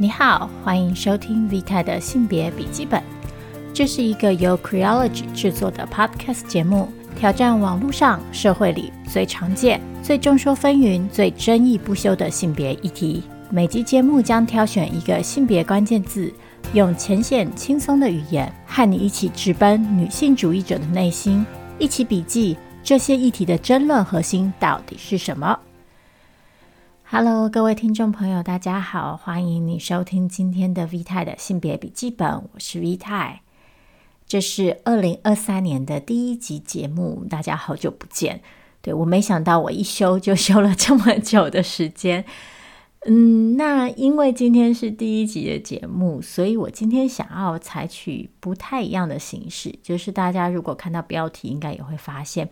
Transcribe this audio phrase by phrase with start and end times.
[0.00, 3.02] 你好，欢迎收听 Vita 的性别笔记本。
[3.74, 13.24] 这是一个由 Creology 制作的 Podcast 节目，挑战网络上、社会里最常见、最众说纷纭、最争议不休的性别议题。
[13.50, 16.32] 每集节目将挑选一个性别关键字，
[16.74, 21.44] 用浅显轻松的语言，和你一起直奔女性主义者的内心，
[21.76, 25.58] 一起笔记这些议题的争论核心到底是什么。
[27.10, 33.40] Hello，各位听众朋友，大家好，欢迎你收听今天的 V 太的性别笔记本，我是 V 太。
[34.26, 38.42] 这是二零二三年的第一集节目，大家好久不见。
[38.82, 42.26] 对，我没想到我一休就休了这么久的时间。
[43.06, 52.50] 嗯，那因为今天是第一集的节目，所以我今天想要采取不太一样的形式，就是大家如果看到标题，应该也会发现，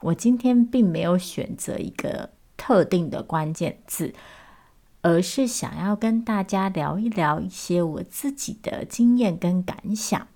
[0.00, 2.30] 我今天并没有选择一个。
[2.58, 4.12] 特定的关键字，
[5.00, 10.28] 而是想要跟大家聊一聊一些我自己的经验跟感想。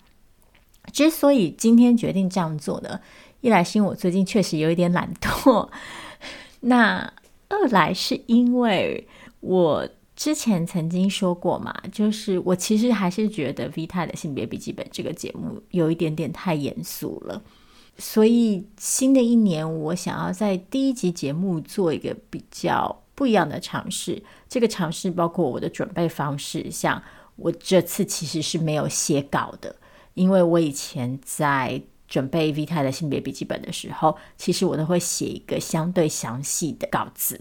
[0.92, 3.00] 之所以今天决定这样做呢，
[3.42, 5.68] 一来是因为我最近确实有一点懒惰，
[6.60, 7.12] 那
[7.48, 9.06] 二来是因为
[9.40, 17.42] 我之前曾经说过嘛，就是我其实还是觉得 V 太的性别笔记本这个节目有一点点太严肃了。
[18.04, 24.20] 所以，新的一年，我想要在第一集节目做一个比较不一样的尝试。
[24.48, 27.00] 这个尝试包括我的准备方式，像
[27.36, 29.76] 我这次其实是没有写稿的，
[30.14, 37.40] 因为我以前在准备 V 太的性别笔记本的时候，其实我都会写一个相对详细的稿子。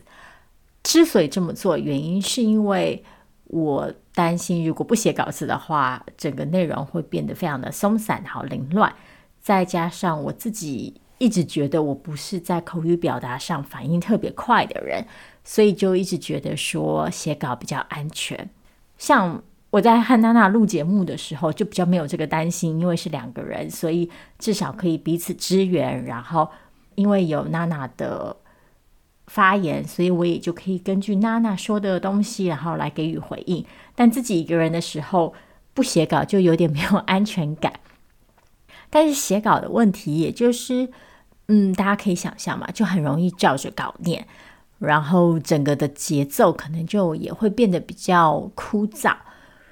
[0.83, 3.03] 之所以这么做，原因是因为
[3.45, 8.93] 我担心，如果不写稿子的话，整个内容会变得非常的松散、好凌乱。
[9.41, 15.05] 再加上我自己一直觉得我不是在口语表达上反应特别快的人，
[15.43, 18.49] 所以就一直觉得说写稿比较安全。
[18.97, 26.05] 像我在和娜娜录节目的时候，就比较没有这个担心，因为是两个人，所以至少可以彼此支援。
[26.05, 26.49] 然后
[26.95, 28.35] 因为有娜娜的
[29.27, 33.65] 发言，所以我也就可以根据娜娜说的东西，然后来给予回应。
[33.95, 35.33] 但自己一个人的时候
[35.73, 37.71] 不写稿，就有点没有安全感。
[38.93, 40.89] 但是写稿的问题，也就是，
[41.47, 44.27] 嗯，大家可以想象嘛，就很容易照着稿念，
[44.79, 49.15] 然后整个的节奏可能就也会变得比较枯燥。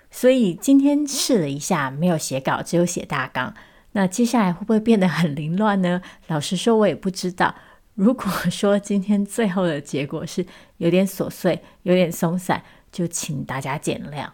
[0.09, 3.53] 所以今天试了一下，没有写稿，只有写大纲。
[3.91, 6.01] 那接下来会不会变得很凌乱呢？
[6.27, 7.53] 老实说，我也不知道。
[7.95, 10.45] 如果说今天最后的结果是
[10.77, 14.29] 有点琐碎、有点松散，就请大家见谅。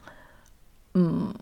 [0.93, 1.33] 嗯，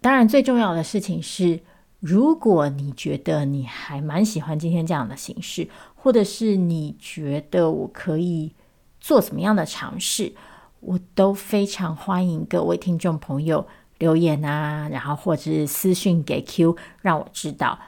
[0.00, 1.60] 当然，最重要的事情是。
[2.04, 8.52] 如果你觉得你还蛮喜欢今天这样的形式，或者是你觉得我可以
[9.00, 10.34] 做什么样的尝试，
[10.80, 13.66] 我都非常欢迎各位听众朋友
[13.96, 17.78] 留言啊，然后或者是私讯给 Q，让我知道。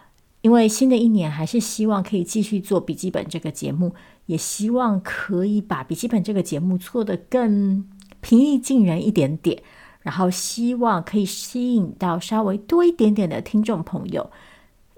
[0.41, 3.95] 因为新的一年还是希望可以继续做笔记本这个节目，
[4.25, 7.87] 也希望可以把笔记本这个节目做得更
[8.23, 9.63] 平易近人一点点。
[10.07, 14.31] 然后希望可以吸引到稍微多一点点的听众朋友，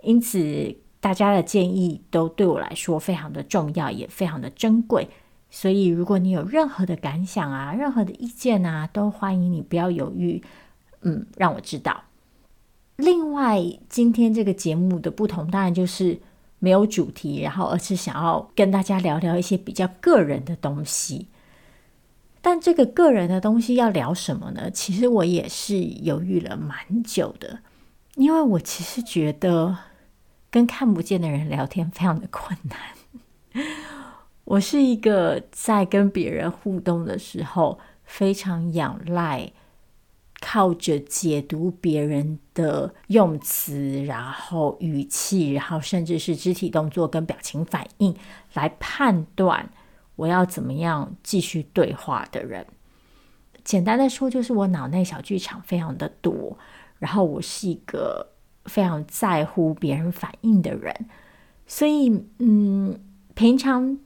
[0.03, 5.09] 因此大家的建议都对我来说非常的重要，也非常的珍贵。
[5.49, 10.43] 所以如果你有任何的感想啊，任何的意见啊，都欢迎你不要犹豫，
[11.01, 12.03] 嗯，让我知道。
[12.97, 16.21] 另外，今天这个节目的不同，当然就是
[16.59, 21.29] 没有主题，然后而是想要跟大家聊聊一些比较个人的东西。
[22.51, 24.71] 但这个个人的东西要聊什么呢？
[24.71, 27.59] 其实我也是犹豫了蛮久的，
[28.15, 29.77] 因为我其实觉得
[30.51, 33.67] 跟看不见的人聊天非常的困难。
[34.45, 39.53] 我是一个在跟别人互动的时候非常仰赖
[40.41, 48.17] 靠着解读别人的用词，然后语气，然后甚至是肢体动作跟表情反应
[48.55, 49.69] 来判断。
[50.19, 52.67] 我要怎么样继续对话的人？
[53.63, 56.59] 简单的说，就是我脑内小剧场非常的多，
[56.99, 58.33] 然后我是一个
[58.65, 61.07] 非常在乎别人反应的人，
[61.67, 62.99] 所以，嗯，
[63.35, 63.97] 平常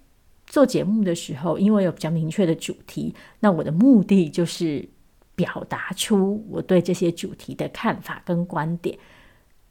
[0.47, 4.87] 做节目的时候，因为有比较明确的主题，那我的目的就是
[5.35, 8.99] 表达出我对这些主题的看法跟观点，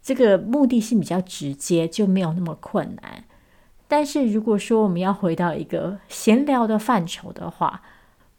[0.01, 3.25] 这个目的性比较直接，就没有那么困难。
[3.91, 7.81] 但是如果说我们要回到一个闲聊的范畴的话，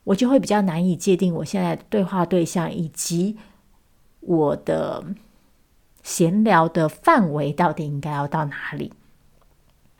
[0.05, 3.37] 我就会比较难以界定我现在对话对象以及
[4.21, 5.05] 我的
[6.03, 8.95] 闲聊的范围到底应该要到哪里。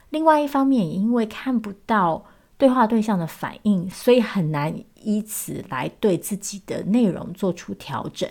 [0.09, 2.25] 另外一方面，也因为看不到
[2.57, 8.27] 对话对象的反应，所以很难以此来对自己的内容做出调整。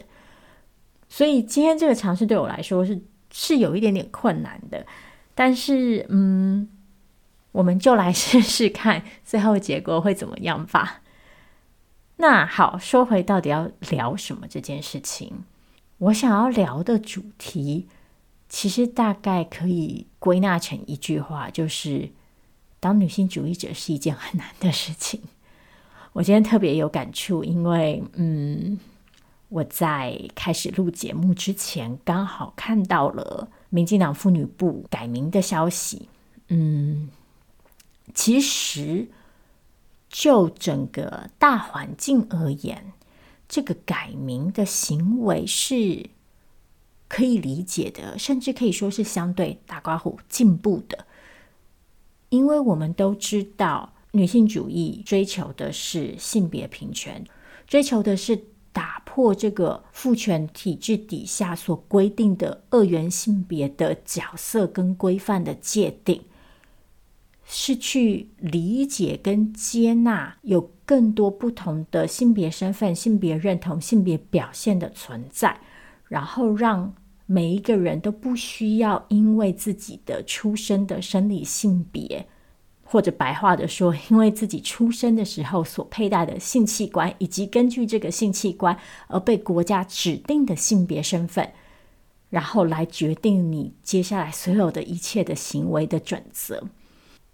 [1.08, 3.00] 所以今天这个尝试对我来说是
[3.32, 4.84] 是有一点点困难的，
[5.36, 6.68] 但是嗯，
[7.52, 11.02] 我们就来 试试看最后结果会怎么样吧。
[12.18, 15.44] 那好，说回到底要聊什么这件事情，
[15.98, 17.88] 我想要聊的主题，
[18.48, 22.12] 其实大概可以归纳成一句话，就是
[22.80, 25.22] 当女性主义者是一件很难的事情。
[26.14, 28.78] 我今天特别有感触，因为嗯，
[29.50, 36.08] 我在开始录节目之前，刚好看到了民进党妇女部改名的消息。
[36.50, 37.10] 嗯，
[38.14, 39.08] 其实。
[40.14, 42.92] 就整个大环境而言，
[43.48, 46.10] 这个改名的行为是
[47.08, 51.06] 可以理解的，甚至可以说是相对打刮胡进步的。
[52.28, 57.26] 因为我们都知道，女性主义追求的是性别平权，
[57.66, 58.44] 追求的是
[58.74, 66.22] 打破这个父权体制底下所规定的二元性别的角色跟规范的界定。
[67.54, 75.60] 是去理解跟接纳有更多不同的性别身份、性别认同、性别表现的存在，
[76.08, 76.96] 然后让
[77.26, 82.26] 每一个人都不需要因为自己的出生的生理性别，
[82.86, 88.78] 或者白话的说，因为自己出生的时候所佩戴的性器官，以及根据这个性器官
[89.08, 91.52] 而被国家指定的性别身份，
[92.30, 96.64] 然后来决定你接下来所有的一切的行为的准则。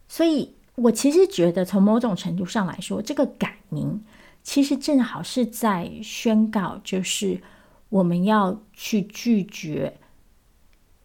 [0.07, 4.03] 所以，我其实觉得，从某种程度上来说，这个改名
[4.43, 7.41] 其实正好是在宣告，就是
[7.89, 9.97] 我们要去拒绝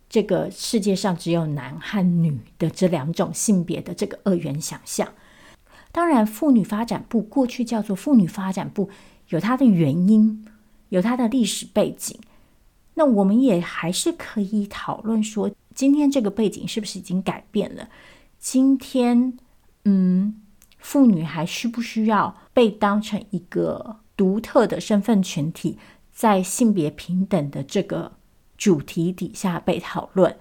[0.08, 5.08] 这个世界上只有男和女的这两种性别的这个二元想象。
[5.90, 8.88] 当然，妇女发展部过去叫做妇女发展部，
[9.28, 10.46] 有它的原因，
[10.90, 12.19] 有它的历史背景。
[12.94, 17.88] 那我们也还是可以讨论说，今天这个背景是不是已经改变了？
[18.44, 19.38] 今天，
[19.84, 20.42] 嗯，
[20.76, 25.78] 妇女还需不需要被当成一个独特的身份群体，
[26.12, 28.16] 在性别平等的这个
[28.58, 30.36] 主题底下被讨论？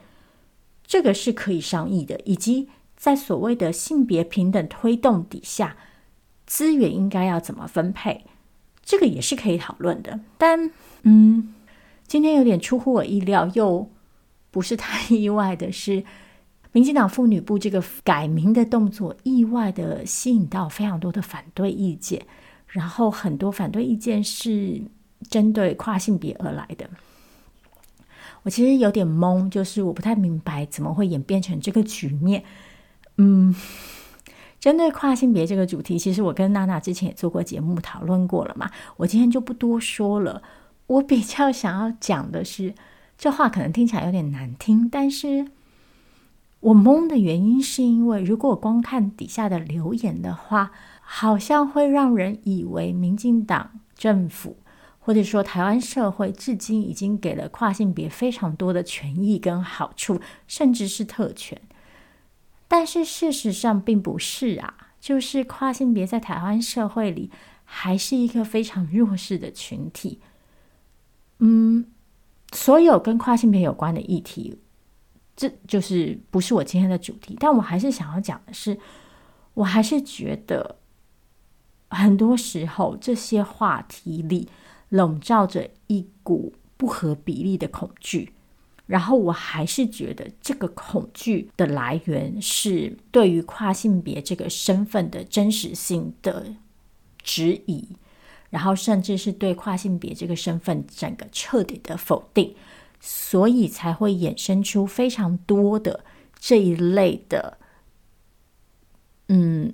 [0.83, 2.19] 这个是可以商议的。
[2.25, 5.77] 以及在所谓的性别平等推动底下，
[6.47, 8.25] 资源应该要怎么分配？
[8.83, 10.19] 这个也是可以讨论的。
[10.39, 10.71] 但，
[11.03, 11.53] 嗯，
[12.07, 13.91] 今天有点出乎我意料，又
[14.49, 16.03] 不是太意外的是。
[16.73, 22.25] 民进党妇女部这个改名的动作，意外的吸引到非常多的反对意见，
[22.67, 24.81] 然后很多反对意见是
[25.29, 26.89] 针对跨性别而来的。
[28.43, 32.43] 我其实有点懵，就是我不太明白怎么会演变成这个局面。
[33.17, 33.53] 嗯，
[34.59, 40.41] 针对跨性别这个主题，其实我跟娜娜之前也做过节目讨论过了嘛，我今天就不多说了。
[40.87, 42.73] 我比较想要讲的是，
[43.17, 45.47] 这话可能听起来有点难听，但是。
[46.61, 50.71] 我懵的原因是因为，如果光看底下的留言的话，
[51.01, 54.57] 好像会让人以为民进党政府
[54.99, 61.59] 或者说台湾社会至今已经给了跨性别非常多的权益跟好处，甚至是特权。
[62.67, 67.31] 但是事实上并不是啊，就是跨性别在台湾社会里
[67.65, 70.19] 还是一个非常弱势的群体。
[71.39, 71.87] 嗯，
[72.53, 74.59] 所有跟跨性别有关的议题。
[75.35, 78.77] 这就是不是我今天的主题，但我还是想要讲的是，
[79.53, 80.75] 我还是觉得
[81.89, 84.47] 很多时候这些话题里
[84.89, 88.33] 笼罩着一股不合比例的恐惧，
[88.85, 96.53] 然后我还是觉得这个恐惧的来源是对于跨性别这个身份的真实性的
[97.23, 97.87] 质疑，
[98.49, 102.53] 然后甚至是对跨性别这个身份整个彻底的否定。
[103.03, 106.05] 所以才会衍生出非常多的
[106.37, 107.57] 这一类的，
[109.27, 109.73] 嗯，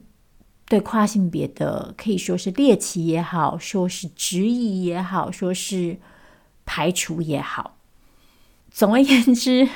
[0.65, 5.97] 对跨性别的可以说是猎奇也好，说是质疑也好，说是
[6.65, 7.77] 排除也好。
[8.71, 9.67] 总而言之，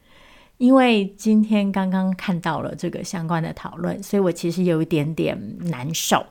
[0.58, 6.26] 因为今天刚刚看到了这个相关的讨论，所以我其实有一点点难受。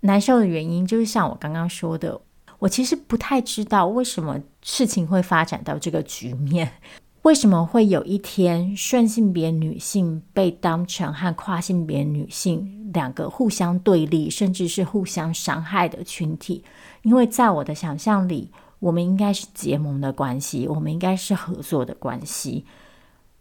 [0.00, 2.22] 难受的原因就是像我刚刚说的。
[2.62, 6.74] 我其实不太知道为什么事情会发展到这个局面，
[7.22, 16.62] 为什么会有一天顺性别女性被当成和跨性别女性两个互相对立，甚至是互相伤害的群体？
[17.02, 22.64] 因为在我的想象里，我们应该是结盟的关系，我们应该是合作的关系。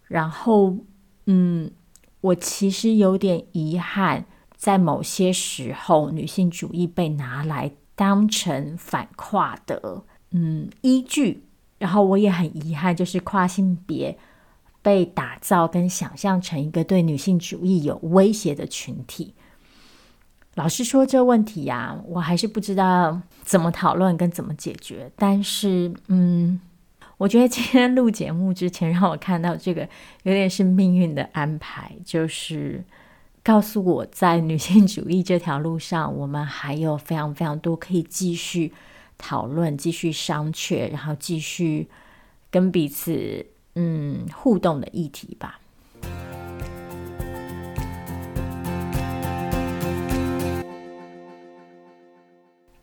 [0.08, 0.76] 然后，
[1.28, 1.70] 嗯，
[2.22, 4.26] 我其实有点遗憾，
[4.58, 7.72] 在某些时候，女性主义被拿来
[8.02, 11.44] 当成反跨的嗯依据，
[11.78, 14.18] 然后我也很遗憾，就是跨性别
[14.82, 19.36] 被打造跟想象成一个对女性主义有威胁的群体。
[20.56, 25.12] 老实说，这问题呀，我还是不知道怎么讨论跟怎么解决。
[25.16, 26.60] 但是，嗯，
[27.18, 29.88] 我觉得今天录节目之前，让我看到这个
[30.24, 32.84] 有点是命运的安排，就是。
[33.44, 38.72] 告诉我在女性主义这条路上，我们还有非常非常多可以继续
[39.18, 41.90] 讨论、继续商榷，然后继续
[42.52, 43.44] 跟彼此
[43.74, 45.60] 嗯互动的议题吧。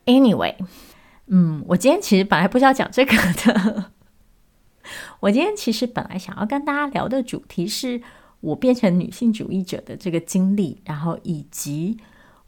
[0.05, 0.55] Anyway，
[1.27, 3.91] 嗯，我今天其实本来不是要讲这个的，
[5.21, 8.01] 我今天其实本来想要跟大家聊的主题是。
[8.41, 11.97] 我变成女性主义者的这个经历，然后以及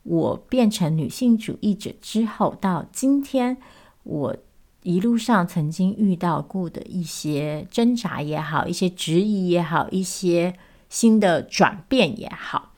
[0.03, 3.57] 我变成女性主义者之后到今天，
[4.03, 4.35] 我
[4.83, 10.55] 一路上曾经遇到过的一些挣扎也好，一些质疑也好，一些
[10.89, 12.73] 新的转变也好，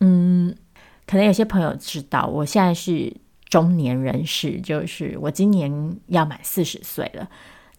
[0.00, 0.56] 嗯，
[1.06, 3.12] 可能有些朋友知道，我现在是
[3.48, 7.28] 中年人士，就是我今年要满四十岁了。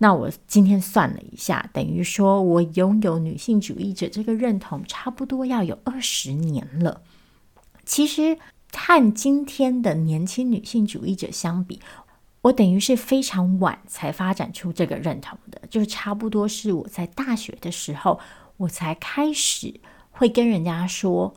[0.04, 7.04] 那我今天算了一下，等于说我拥有女性主义者这个认同，差不多要有二十年了。
[7.86, 8.40] 其实
[8.74, 11.80] 和今天的年轻女性主义者相比，
[12.42, 18.20] 我等于是非常晚才发展出这个认同的，就差不多是我在大学的时候，
[18.58, 19.80] 我才开始
[20.10, 21.36] 会跟人家说，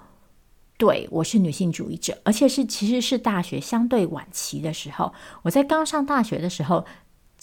[0.79, 6.87] 对，我是女性主义者，而且是其实是大学相对晚期的时候，我在刚上大学的时候。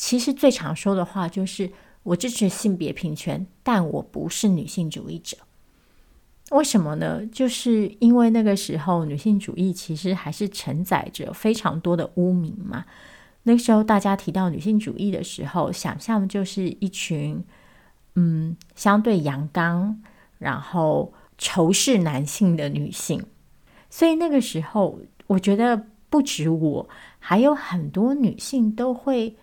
[0.02, 5.38] 其实最常说的话就是我支持性别平权，但我不是女性主义者。
[6.50, 7.24] 为什么呢？
[7.28, 12.84] 就是因为那个时候女性主义其实还是承载着非常多的污名嘛。
[13.44, 17.46] 那个时候大家提到女性主义的时候，想象就是一群
[18.16, 20.02] 嗯相对阳刚，
[20.40, 23.24] 然后仇视男性的女性。
[23.92, 26.90] 所以那个时候，我觉得不止我，
[27.20, 29.36] 还有很多女性都会。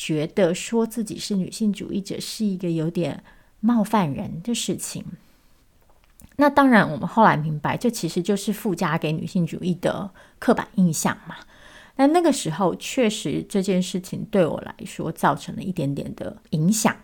[0.00, 3.24] 觉得说自己是女性主义者是一个有点
[3.58, 5.04] 冒犯人的事情。
[6.36, 11.34] 那当然，我们后来明白，这其实就是附加给女性主义的刻板印象嘛。
[11.96, 16.96] 那那个时候，确实这件事情对我来说造成了一点点的影响。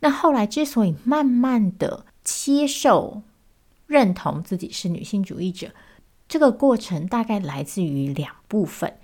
[0.00, 3.20] 那后来之所以慢慢的接受、
[3.86, 5.72] 认同自己是女性主义者，
[6.26, 8.96] 这个过程大概来自于两部分，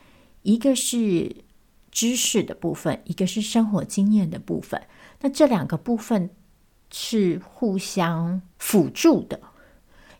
[0.44, 1.44] 一个是。
[1.98, 4.80] 知识的部分，一个是生活经验的部分，
[5.20, 6.30] 那这两个部分
[6.92, 9.40] 是互相辅助的。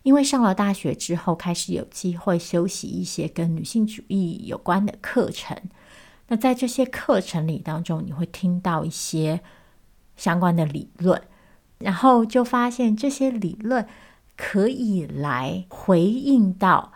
[0.03, 5.57] 因为上了大学之后，开始有机会修习一些跟女性主义有关的课程。
[6.27, 9.39] 那在这些课程里当中，你会听到一些
[10.17, 11.21] 相关的理论，
[11.77, 13.87] 然后就发现这些理论
[14.35, 16.91] 可以来回应到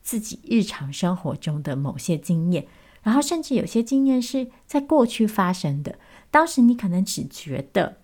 [0.00, 2.66] 自己日常生活中的某些经验。
[3.02, 5.98] 然后，甚至有些经验是在过去发生的，
[6.30, 7.96] 当时你可能只觉得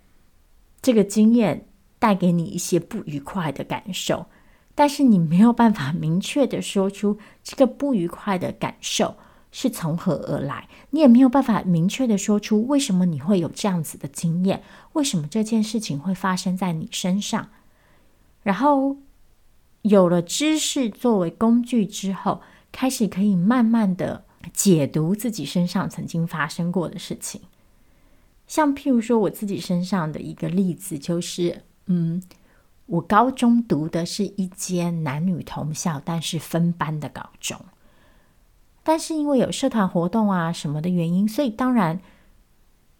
[0.82, 1.68] 这个经验
[2.00, 4.26] 带给你一些不愉快的感受，
[4.74, 9.14] 但是你没有办法明确的说出这个不愉快的感受
[9.52, 14.64] 是从何而来，你也没有办法明确的说出为什么你会有这样子的经验，
[14.94, 17.50] 为什么这件事情会发生在你身上。
[18.42, 18.96] 然后
[19.82, 24.24] 有了知识作为工具之后，开始可以慢慢的。
[24.52, 27.42] 解读自己身上曾经发生过的事情，
[28.46, 32.22] 像譬如说我自己身上的一个例子，就是，嗯，
[32.86, 37.60] 我高中读的是一间男女同校，但是分班的高中，
[38.82, 42.00] 但是因为有社团活动啊什么的原因，所以当然，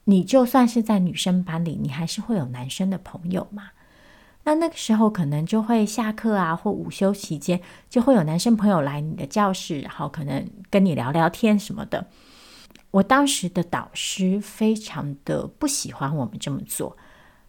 [0.05, 3.71] 你就算是在女生班里，你还是会有男生的朋友嘛。
[4.49, 12.07] 那那个时候可能就会下课啊，或午休期间，就会有男生朋友来你的教室，然后可能跟你聊聊天什么的。
[12.91, 16.97] 我当时的导师非常的不喜欢我们这么做，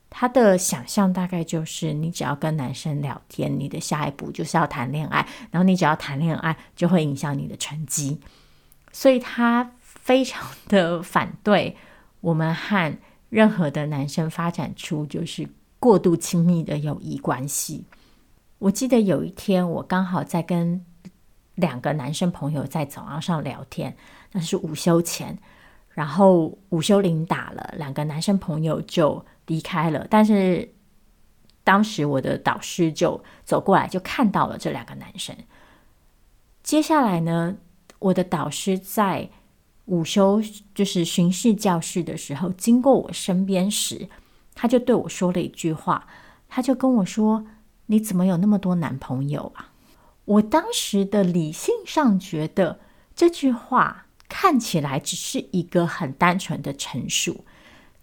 [0.09, 8.19] 他的想象大概就是你只要跟男生聊天，你的下一步就是要谈恋爱，然后你只要谈恋爱就会影响你的成绩，
[8.91, 11.77] 所以他非常的反对
[12.19, 12.93] 我们和
[13.29, 15.47] 任何的男生发展出就是。
[15.79, 17.85] 过度亲密的友谊关系。
[18.59, 20.85] 我记得有一天，我刚好在跟
[21.55, 23.95] 两个男生朋友在走廊上聊天，
[24.33, 25.37] 那是午休前，
[25.89, 30.05] 然后午休铃打了，两个男生朋友就离开了。
[30.09, 30.73] 但是
[31.63, 35.35] 当时我的导师就走过来，就看到了这两个男生，
[36.63, 37.55] 接下来呢，
[37.99, 39.29] 我的导师在
[39.85, 40.41] 午休，
[40.75, 44.09] 就是巡视教室的时候，经过我身边时，
[44.61, 46.05] 他就对我说了一句话，
[46.49, 47.47] 他就跟我说
[47.87, 49.71] ：“你怎么有那么多男朋友啊？”
[50.35, 52.81] 我当时的理性上觉得
[53.15, 57.45] 这句话看起来只是一个很单纯的陈述，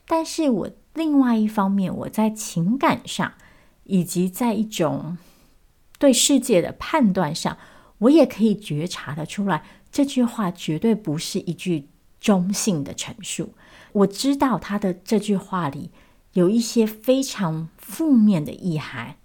[0.06, 3.34] 但是我另外一方面，我在情感上
[3.84, 5.18] 以及在一种
[5.98, 7.58] 对世界的判断上，
[7.98, 13.52] 我也可以觉察得出来，这句话绝对不是一句中性的陈述。
[13.92, 15.90] 我知道他的这句话里
[16.36, 19.16] 有一些非常负面的意涵。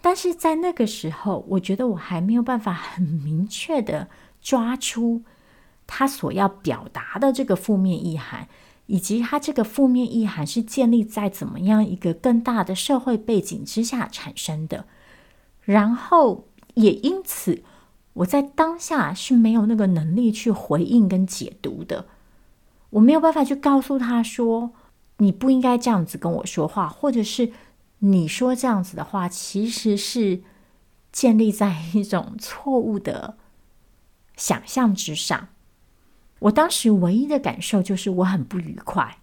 [0.00, 4.08] 但是在那个时候，我觉得我还没有办法很明确的
[4.40, 5.22] 抓出
[5.86, 8.48] 他所要表达的这个负面意涵，
[8.86, 14.86] 以及他这个负面意涵是建立在怎么样一个更大的社会背景之下产生的。
[15.60, 17.62] 然后也因此，
[18.14, 22.06] 我在当下是没有那个能力去回应跟解读的，
[22.88, 24.72] 我没有办法去告诉他说，
[25.20, 27.52] 你不应该这样子跟我说话，或者是。
[28.02, 30.40] 你说这样子的话，其实是
[31.12, 33.36] 建立在一种错误的
[34.38, 35.48] 想象之上。
[36.38, 39.18] 我当时唯一的感受就是我很不愉快，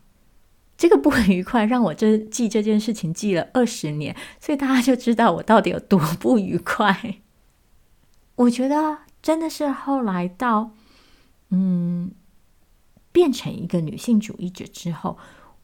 [0.77, 7.15] 这个不愉快让我这记这件事情记了二十年，所以大家就知道我到底有多不愉快。
[8.35, 10.69] 我觉得真的是后来到
[11.49, 12.11] 嗯，
[13.11, 15.17] 变成一个女性主义者之后。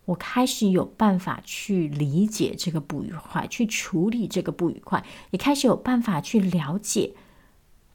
[0.05, 7.13] 我开始有办法去理解这个不愉快，去处理这个不愉快，也开始有办法去了解，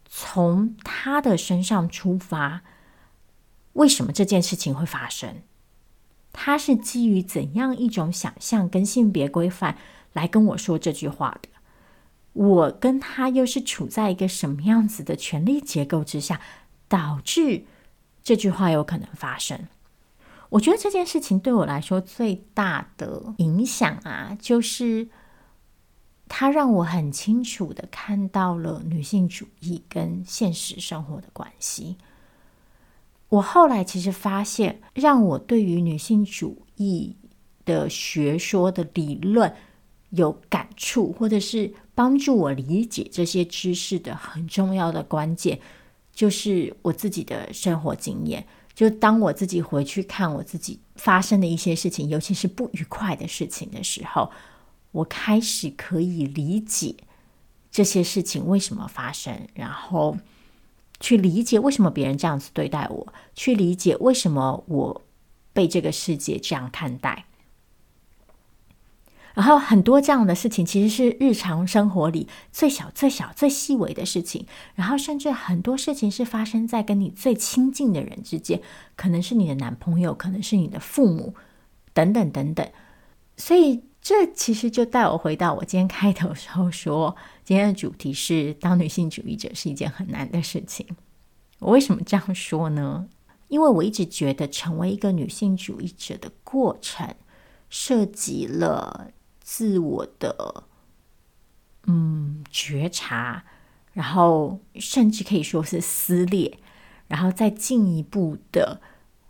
[0.09, 2.63] 从他的身上出发，
[3.75, 5.43] 为什么这件事情会发生？
[6.33, 9.77] 他是基于怎样一种想象跟性别规范
[10.13, 11.49] 来跟我说这句话的？
[12.33, 16.41] 我跟他又是处在一个什么样子的权力结构之下，
[16.87, 17.65] 导致
[18.23, 19.67] 这句话有可能发生？
[20.51, 25.09] 我觉得这件事情对我来说最大的影响啊，就是
[26.27, 31.97] 它让我很清楚的看到了女性主义跟现实生活的关系。
[33.29, 37.15] 我后来其实发现，让我对于女性主义
[37.67, 39.55] 的学说的理论
[40.09, 45.61] 有感触，或者是帮助我理解这些知识的很重要的关键，
[46.11, 48.47] 就是我自己的生活经验。
[48.79, 54.31] 就当我自己回去看我自己发生的一些事情，尤其是不愉快的事情的时候，
[54.93, 56.95] 我开始可以理解
[57.73, 60.17] 这些事情为什么发生，然后
[61.01, 65.03] 去理解为什么别人这样子对待我，去理解为什么我
[65.53, 67.25] 被这个世界这样看待。
[69.39, 74.45] 然后很多这样的事情，其实是日常生活里最小、最小、最细微的事情。
[74.75, 78.61] 然后甚至很多事情是发生在跟你最亲近的人之间，
[78.97, 81.37] 可能是你的男朋友，可能是你的父母，
[81.93, 82.69] 等等等等。
[83.37, 90.85] 所以这其实就带我回到我今天开头的时候说，今天的主题是当女性主义者是一件很难的事情。
[91.61, 93.07] 我为什么这样说呢？
[93.47, 97.15] 因为我一直觉得成为一个女性主义者的过程
[97.71, 99.13] 涉及了。
[99.51, 100.65] 自我的
[101.85, 103.45] 嗯觉察，
[103.95, 106.59] 然后甚至可以说是撕裂，
[107.07, 108.83] 然后再进一步的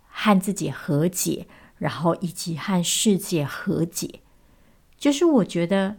[0.09, 4.21] 和自己和解，然后以及和世界和解。
[4.97, 5.99] 就是我觉得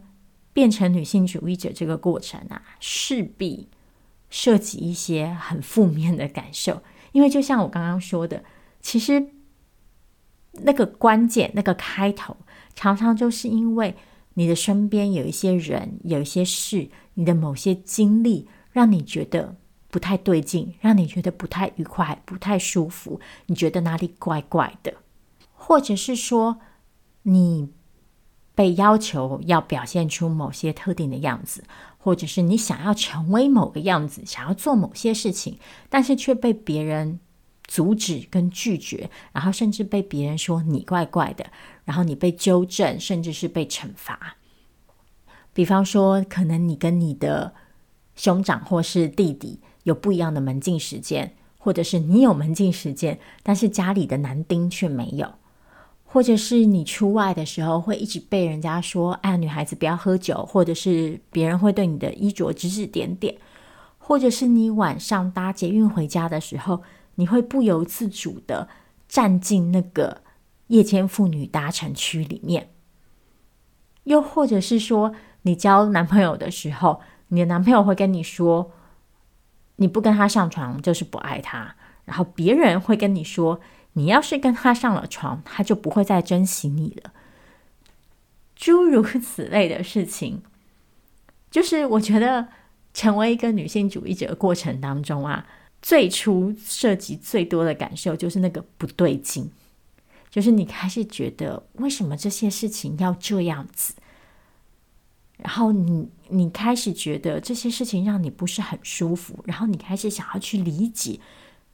[0.51, 3.69] 变成女性主义者这个过程啊，势必
[4.29, 8.43] 涉及一些很负面的感受，因为就像我刚刚说的，
[8.81, 9.29] 其实
[10.51, 12.35] 那个关键、那个开头，
[12.75, 13.95] 常常就是因为。
[14.39, 19.57] 你的身边有一些人，有一些事，你的某些经历，让你觉得
[19.89, 24.93] 不太对劲，让你觉得不太愉快、不太舒服，你觉得哪里怪怪的，
[25.51, 26.61] 或者是说
[27.23, 27.73] 你
[28.55, 31.65] 被要求要表现出某些特定的样子，
[31.97, 37.19] 或者是你想要成为某个样子，想要做某些事情，但是却被别人
[37.65, 41.47] 阻止跟拒绝，然后甚至被别人说你怪怪的。
[41.89, 44.35] 然后你被纠正，甚至是被惩罚。
[45.53, 47.51] 比方说，可能你跟你的
[48.15, 55.33] 兄长或是弟弟有不一样的门禁时间，或者是你有门禁时间，但是家里的男丁却没有，
[56.05, 63.35] 或者是你出外的时候会一直被人家说：“哎，女孩子不要喝酒。”或者是别人会对你的衣着指指点点，
[63.97, 66.83] 或者是你晚上搭捷运回家的时候，
[67.15, 68.69] 你会不由自主的
[69.07, 70.21] 站进那个。
[70.69, 72.71] 夜间妇女搭乘区里面，
[74.05, 78.71] 又或者是说，你交男朋友的时候，你的男朋友会跟你说
[79.77, 83.59] ：“你不跟他上床就是不爱他，然后别人会跟你说，
[83.93, 87.13] 你要是跟他上了床，他就不会再珍惜你了。
[88.55, 90.43] 诸如此类的事情，
[91.49, 92.49] 就是我觉得
[92.93, 95.47] 成为一个女性主义者过程当中啊，
[95.81, 99.49] 最初涉及最多的感受就是那个不对劲，
[100.29, 103.93] 就是你开始觉得为什么这些事情要这样子，
[105.37, 111.19] 然后你你开始觉得这些事情让你不是很舒服，然后你开始想要去理解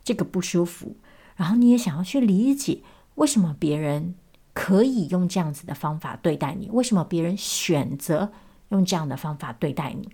[0.04, 0.96] 这个不舒服，
[1.36, 2.82] 然后你也想要去理解
[3.16, 4.16] 为什么别人。
[4.58, 8.32] 可以用这样子的方法对待你，为什么别人选择
[8.70, 10.08] 用这样的方法对待你？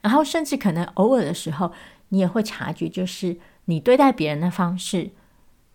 [0.00, 1.70] 然后甚至可能偶尔的时候，
[2.08, 5.10] 你也会察觉，就是你对待别人的方式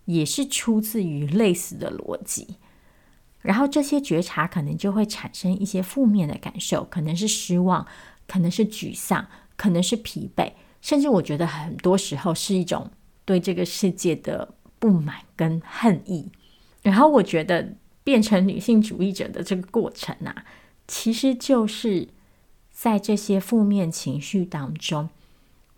[0.06, 2.56] 也是出自于类似的逻辑。
[3.42, 7.86] 然后这些觉察可能就会产生一些负面的感受，可能是失望，
[8.26, 12.90] 可能是沮丧，可能是疲惫，甚至我觉得很多时候是一种
[13.24, 16.28] 对这个世界的不满跟恨意。
[16.82, 20.44] 然后我觉得变成女性主义者的这个过程啊，
[20.88, 22.08] 其实就是
[22.72, 25.08] 在这些负面情绪当中，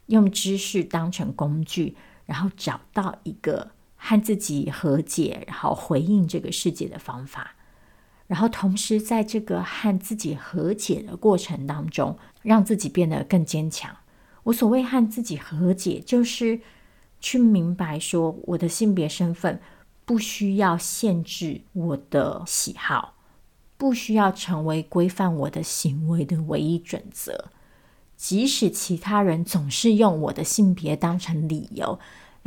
[0.06, 7.56] 用知识当成工具，然后找到一个和自己和解，然后回应这个世界的方法。
[8.26, 13.94] 然后同时在这个和自己和解的过程当中，让自己变得更坚强。
[14.44, 16.60] 我所谓和自己和解，就是
[17.20, 19.60] 去明白说我的性别身份。
[20.04, 23.16] 不需要限制我的喜好，
[23.76, 27.50] 不需要成为规范我的行为的唯一准则。
[28.16, 31.98] 即使其他人总是用我的性别当成理由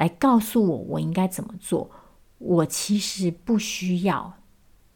[0.02, 1.92] 来告诉我我应该怎么做，
[2.40, 4.34] 我其实不需要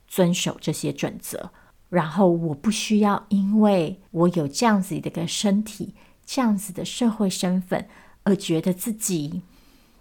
[0.07, 1.51] 遵守这些准则。
[1.89, 5.93] 然后我不需要因为我有这样子的一个身体、
[6.25, 7.87] 这样子的社会身份，
[8.23, 9.43] 而觉得自己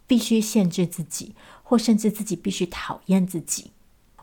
[0.07, 1.35] 必须限制自己。
[1.67, 3.71] 或甚至自己必须讨厌自己，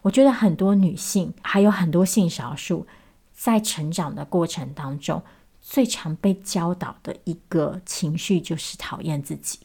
[0.04, 2.86] 我觉得很多女性，还有很多性少数，
[3.34, 5.24] 在成长的过程当中，
[5.60, 9.60] 最常被教导的一个情绪就是讨厌自己。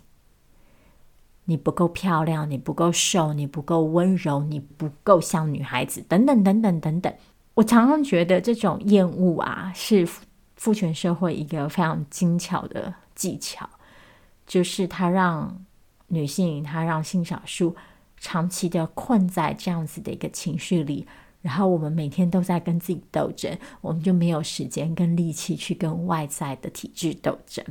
[1.47, 7.13] 你不够漂亮，你不够瘦，你不够温柔，你不够像女孩子，等等等等等等。
[7.55, 10.07] 我常常觉得这种厌恶啊，是
[10.57, 13.69] 父权社会一个非常精巧的技巧，
[14.47, 15.65] 就是它让。
[16.09, 17.75] 女性，她让性少数
[18.21, 21.05] 长期的困在这样子的一个情绪里，
[21.43, 27.65] 然后我们每天都在跟自己斗争，我们就没有时间跟力气去跟外在的体制斗争。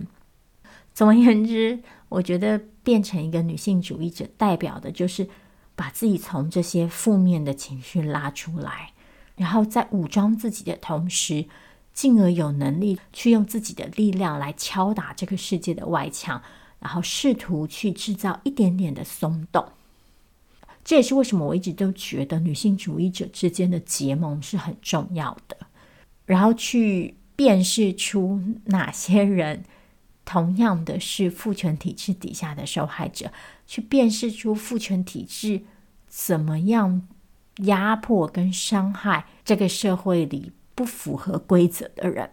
[0.94, 5.28] 总而言之，我觉得变成一个女性主义者，代表的就是
[5.76, 8.92] 把自己从这些负面的情绪拉出来，
[9.36, 11.46] 然后在武装自己的同时，
[11.94, 16.42] 进而有能力去用自己的力量来敲打这个世界的外墙。
[16.78, 19.66] 然后试图去制造一点点的松动，
[20.84, 25.58] 这也是为什么我一直都觉得女性主义者之间的结盟是很重要的。
[26.28, 29.64] 然后去辨识出哪些人
[30.26, 33.32] 同样的是父权体制底下的受害者，
[33.66, 35.62] 去辨识出父权体制
[36.08, 37.08] 怎么样
[37.58, 42.32] 压迫跟伤害这个社会里不符合规则的人。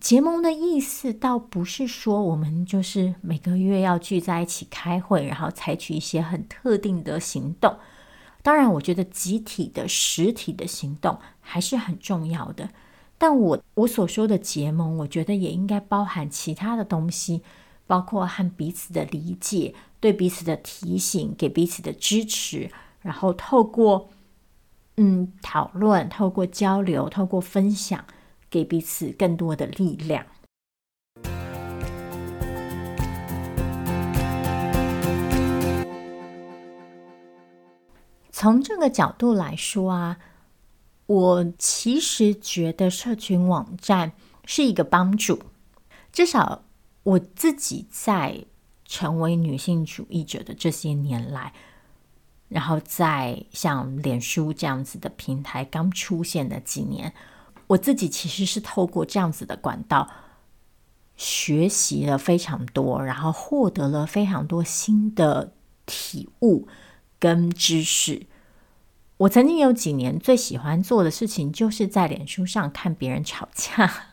[0.00, 7.76] 结盟的意思倒不是说我们就是每个月要聚在一起开会，然后采取一些很特定的行动。
[8.42, 12.70] 当然，我觉得集体的实体的行动还是很重要的。
[13.18, 17.42] 但我我所说的结盟，我觉得也应该包含其他的东西，
[17.86, 22.70] 包括和彼此的理解、对彼此的提醒、给彼此的支持，
[23.02, 24.08] 然后透过
[24.96, 28.04] 嗯讨论、透过交流、透过分享。
[28.50, 30.24] 给彼此更多的力量。
[38.30, 40.18] 从这个角度来说啊，
[41.08, 44.12] 我其实觉得社群网站
[44.44, 45.42] 是一个帮助。
[46.12, 46.62] 至少
[47.02, 48.44] 我自己在
[48.84, 51.54] 成为女性主义者的这些年来，
[52.48, 57.14] 然后在像脸书这样子的平台刚出现的几年。
[57.68, 60.10] 我自己其实是透过这样子的管道
[61.16, 65.54] 学习了非常多，然后获得了非常多新的
[65.86, 66.68] 体悟
[67.18, 68.26] 跟知识。
[69.18, 74.08] 我曾经有几年最喜欢做的事情，就是在脸书上看别人吵架。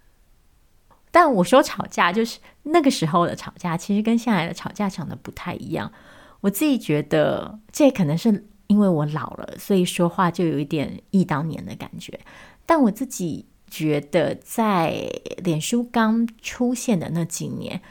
[1.12, 5.92] 但我说吵架，就是那个时候的吵架，其实跟现在的吵架长得不太一样。
[6.40, 12.18] 我自己觉得，这可能是因为我老了，所以说话就有一点忆当年的感觉。
[12.64, 17.82] 但我自己觉得，在脸书刚出现的那几年，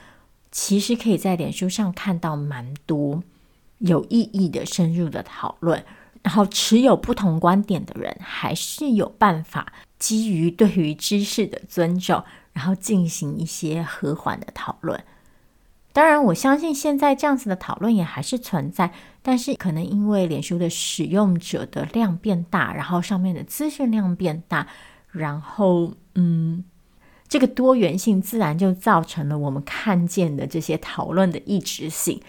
[0.51, 3.21] 其实可以在脸书上看到蛮多
[3.77, 5.85] 有意义的深入的讨论，
[6.23, 15.03] 然后持有不同观点的人还是有办法基于对于知识的尊重，然后进行一些和缓的讨论。
[15.91, 24.67] 当然，我相信现在这样子的讨论也还是存在，但是可能因为脸书的使用者的量变大，然后上面的资讯量变大，
[25.11, 26.63] 然后嗯，
[27.27, 32.21] 这个多元性自然就造成了我们看见的这些讨论的异质性，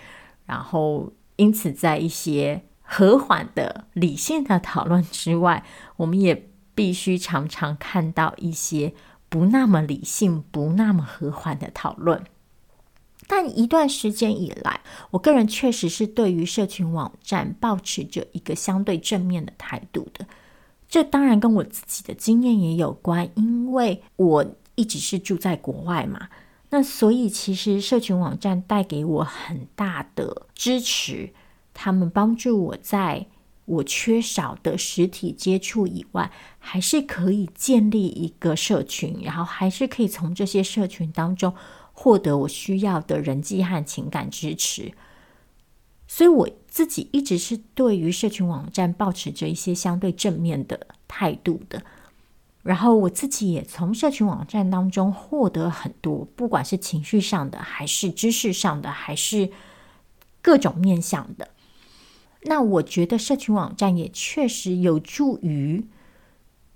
[0.46, 5.64] 然后因此在一些和缓的理性的讨论之外，
[5.96, 8.92] 我们也必须常常看到一些
[9.29, 12.24] 不那么理性、不那么和缓的讨论。
[13.29, 14.81] 但一段时间以来，
[15.12, 20.26] 我个人确实是对于社群网站抱持着一个相对正面的态度的。
[20.88, 26.29] 这当然跟我自己的经验也有关，因为我一直是住在国外嘛，
[26.70, 31.33] 那所以其实社群网站带给我很大的支持，
[31.82, 33.26] 他们帮助我在
[33.64, 41.54] 我缺少的实体接触以外，还是可以建立一个社群，然后还是可以从这些社群当中。
[41.92, 44.92] 获得我需要的人际和情感支持，
[46.06, 51.82] 所以我自己一直是对于社群网站抱持着一些相对正面的态度的。
[52.62, 59.50] 然后我自己也从社群网站当中获得很多，不管是情绪上的，还是知识上的，还是
[60.42, 61.48] 各种面向的。
[62.42, 65.87] 那我觉得社群网站也确实有助于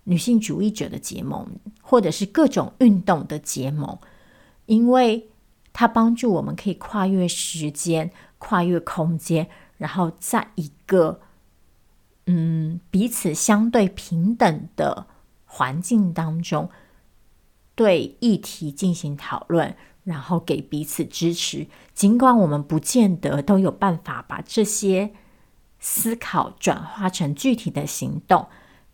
[0.05, 1.49] 女性主义者的结盟，
[1.81, 3.99] 或者是各种运动的结盟。
[4.67, 5.29] 因为
[5.73, 11.21] 它帮助我们可以跨越时间、跨越空间，然后在一个
[12.27, 15.07] 嗯彼此相对平等的
[15.45, 16.71] 环境当中，
[17.75, 21.67] 对议题进行讨论，然后给彼此支持。
[21.93, 25.13] 尽管我们不见得都有办法把这些
[25.87, 28.47] 思考转化成具体的行动。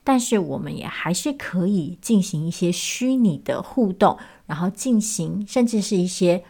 [0.02, 6.42] 但是我们也还是可以进行一些虚拟的互动，然后进行甚至是一些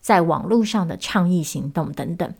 [0.00, 2.32] 在网络上的倡议行动等等。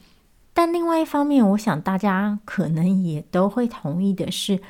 [0.55, 4.63] 但另外一方面，我想大家可能也都会同意的是，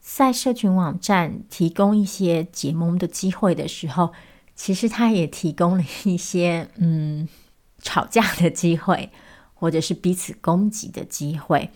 [0.00, 4.12] 在社群网站提供一些结盟的机会的时候，
[4.56, 7.28] 其实它也提供了一些 嗯
[7.82, 9.10] 吵架的机会，
[9.52, 11.70] 或者是彼此攻击的机会。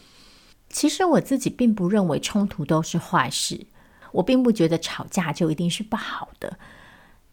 [0.71, 3.67] 其实我自己并不认为冲突都是坏事，
[4.13, 6.59] 我并不觉得吵架就一定是不好的。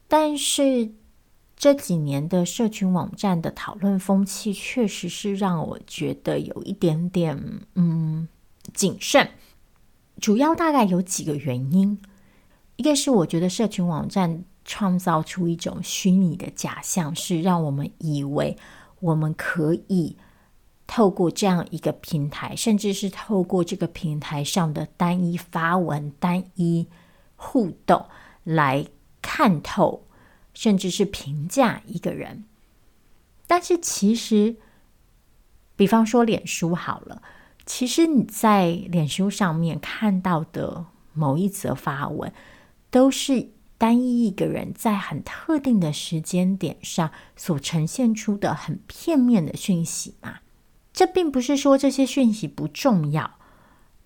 [0.08, 0.92] 但是
[1.58, 8.28] 这几年的社群网站的讨论风气，确实是让我觉得有一点点嗯
[8.74, 9.30] 谨慎。
[10.22, 12.00] 主要大概有几个原因，
[12.78, 18.58] 一个是我觉得社群网站创造出一种虚拟的假象，是让我们以为
[19.02, 20.16] 我们可以。
[20.88, 26.88] 透过这样一个平台，甚至是透过这个平台上的单一发文、单一
[27.36, 28.06] 互动
[28.44, 28.86] 来
[29.22, 30.06] 看透，
[30.54, 32.46] 甚至是评价一个人。
[33.48, 34.56] 但是其实，
[35.76, 37.22] 比方说脸书好了，
[37.66, 42.32] 其实你在脸书上面看到的某一则发文，
[42.90, 50.40] 都是单一一个人在很特定的时间点上所呈现出的很片面的讯息嘛。
[50.96, 53.30] 这并不是说这些讯息不重要，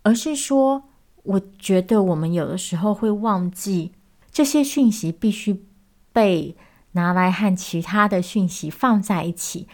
[0.02, 0.86] 而是说，
[1.22, 3.92] 我觉得我们有的时候会忘记，
[4.32, 5.64] 这些讯息必须
[6.12, 6.58] 被
[6.94, 9.68] 拿来和其他的讯息放在一起，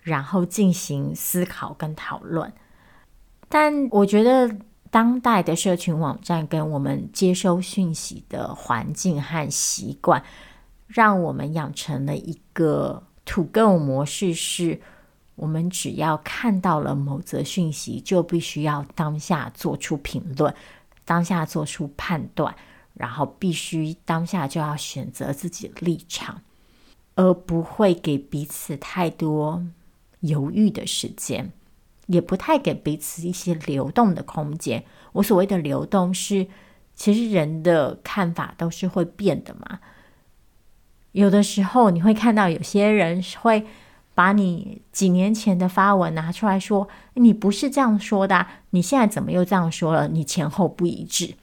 [0.00, 2.52] 然后进行思考跟讨论。
[3.48, 4.56] 但我觉得，
[4.92, 10.22] 当代的社群网站跟我们接收讯息的环境和习惯，
[10.86, 14.80] 让我们养成了一个 to go 模式是。
[15.40, 20.54] 我们只要看到了某则讯息，就必须要当下做出评论，
[21.06, 22.54] 当下做出判断，
[22.92, 26.42] 然后必须当下就要选择自己的立场，
[27.14, 29.64] 而不会给彼此太多
[30.20, 31.50] 犹豫的时间，
[32.04, 34.84] 也不太给彼此一些流动的空间。
[35.12, 36.48] 我所谓的流动是，
[36.94, 39.80] 其实人的看法都是会变的嘛。
[41.12, 43.64] 有的时候你会看到有些人会。
[44.20, 50.08] 把你几年前的发文拿出来说，你不是这样说的，你现在怎么又这样说了？
[50.08, 51.36] 你前后不一致。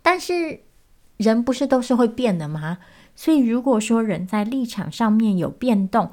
[0.00, 0.62] 但是
[1.18, 2.78] 人不是都是会变的吗？
[3.14, 6.10] 所以如果说人在立场上面有变动，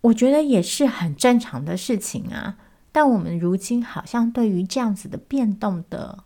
[0.00, 2.56] 我觉得也是很正常的事情啊。
[2.90, 6.24] 但我们如今好像对于这样子的变动的，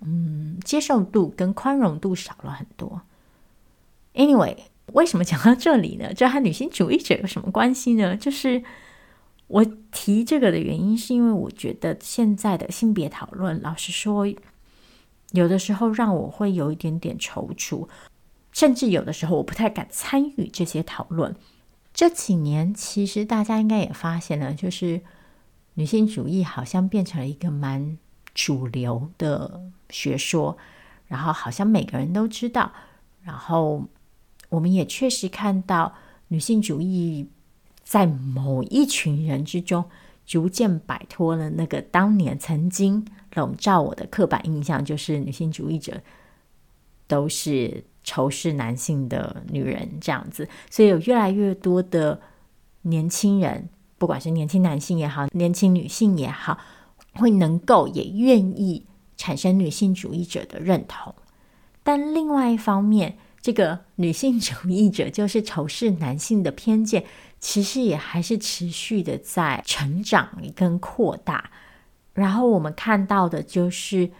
[0.00, 3.02] 嗯，接受度跟宽容度少了很多。
[4.14, 4.56] Anyway。
[4.86, 6.12] 为什么讲到这里呢？
[6.12, 8.16] 这和女性主义者有什么关系呢？
[8.16, 8.62] 就是
[9.46, 14.26] 我提这个的原因，是因为我觉得现在的性别讨论，老实说，
[15.30, 17.88] 有的时候让我会有一点点踌躇，
[18.50, 21.34] 甚至有的时候我不太敢参与这些讨论。
[21.94, 25.00] 这几年，其实大家应该也发现了，就是
[25.74, 27.96] 女性主义好像变成了一个蛮
[28.34, 30.58] 主流的学说，
[31.06, 32.72] 然后好像每个人都知道，
[33.22, 33.86] 然后。
[34.52, 35.94] 我们也确实看到，
[36.28, 37.26] 女性主义
[37.82, 39.82] 在某一群人之中
[40.26, 46.02] 逐渐摆脱了那个当年曾经笼罩我的刻板印象，就是女性主义者
[47.06, 50.46] 都是仇视男性的女人这样子。
[50.70, 52.20] 所以有越来越多的
[52.82, 56.58] 年轻人，不管是年轻男性也好，年轻女性也好，
[57.14, 58.84] 会能够也愿意
[59.16, 61.14] 产生女性主义者的认同。
[61.82, 67.04] 但另外一方面，这个女性主义者就是仇视男性的偏见，
[67.40, 71.50] 其实也还是持续的在成长跟扩大。
[72.14, 74.10] 然后我们看到的就是，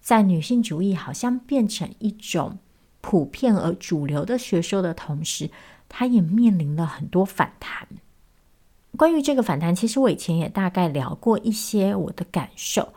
[0.00, 2.58] 在女性主义好像变成一种
[3.00, 5.50] 普遍而主流的学说的同时，
[5.88, 7.88] 它也面临了很多反弹。
[8.96, 12.92] 关于这个反弹，其实我以前也大概聊过一些我的感受。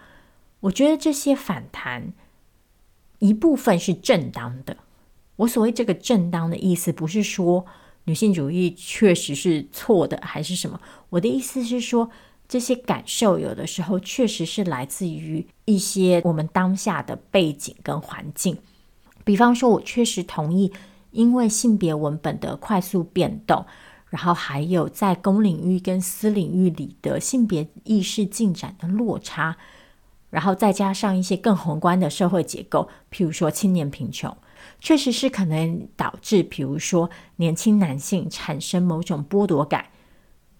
[0.59, 2.13] 我觉得这些反弹
[3.17, 4.77] 一部分是正当的。
[5.37, 7.65] 我所谓这个正当的意思，不是说
[8.05, 10.79] 女性主义确实是错的，还是什么。
[11.09, 12.09] 我的意思是说，
[12.47, 18.57] 这些感受有的时候确实是来自于一些我们当下的背景跟环境。
[19.23, 20.71] 比方说，我确实同意，
[21.11, 23.65] 因为性别文本的快速变动，
[24.09, 29.57] 然后还有在公领域跟私领域里的性别意识进展的落差，
[30.29, 34.35] 然后再加上一些更宏观的社会结构，譬如说青年贫穷。
[34.79, 39.85] 确实是可能导致，比如说年轻男性产生某种剥夺感，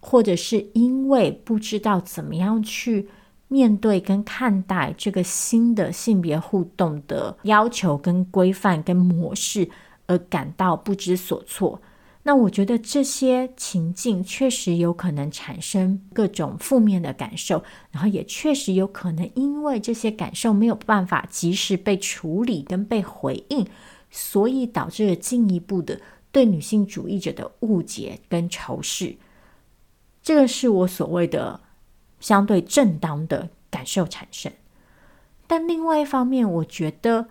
[0.00, 3.08] 或者是因为不知道怎么样去
[3.48, 9.68] 面对跟看待这个新的性别互动的要求跟规范跟模式
[10.06, 11.80] 而感到不知所措。
[12.24, 23.66] 那我觉得这些情境确实有可能产生各种负面的感受，然后也确实有可能因为这些感受没有办法及时被处理跟被回应。
[24.14, 25.98] 所以导致了进一步的
[26.30, 29.16] 对女性主义者的误解跟仇视，
[30.22, 31.60] 这个是我所谓的
[32.20, 34.52] 相对正当的感受产生。
[35.46, 37.28] 但另外一方面，我觉得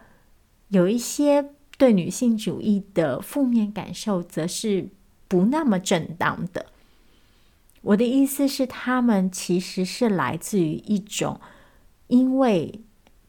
[0.70, 4.90] 有一些对女性主义的负面感受，则是
[5.28, 6.66] 不那么正当的。
[7.82, 11.40] 我的意思是，他们其实是来自于一种
[12.08, 12.82] 因为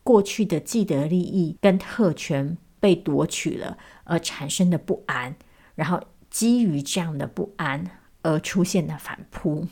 [0.03, 2.57] 过去的既得利益跟特权。
[2.83, 5.37] 被夺取了而产生的不安，
[5.77, 7.89] 然后基于这样的不安
[8.23, 9.69] 而出现的反扑。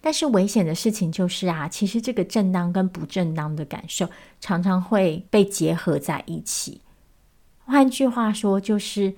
[0.00, 4.08] 但是危险的事情就是啊，其实这个正当跟不正当的感受
[4.40, 6.80] 常常会被结合在一起。
[7.64, 9.14] 换句话说，就是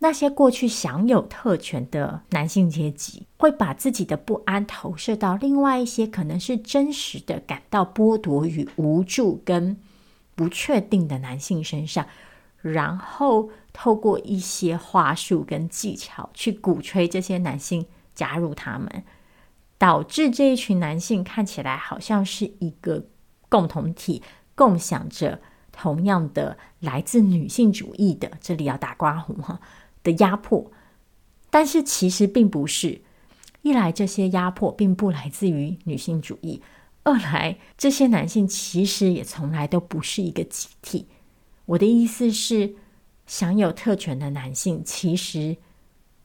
[0.00, 9.76] 那些过去享有特权的男性阶级，会把自己的不安投射到另外一些可能是真实的感到剥夺与无助跟
[10.34, 12.04] 不确定的男性身上。
[12.62, 19.04] 然后透过一些话术跟技巧去鼓吹这些男性加入他们，
[19.78, 23.06] 导致这一群男性看起来好像是一个
[23.48, 24.22] 共同体，
[24.54, 25.40] 共享着
[25.72, 29.60] 同样的来自女性主义的，这里要打括弧哈
[30.02, 30.70] 的压迫，
[31.48, 33.02] 但是其实并不是。
[33.62, 36.62] 一来这些压迫并不来自于女性主义，
[37.02, 41.08] 二来这些男性其实也从来都不是一个集体。
[41.70, 42.74] 我的意思是，
[43.26, 45.56] 享有特权的男性其实